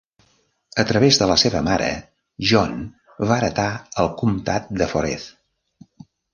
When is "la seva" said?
1.31-1.61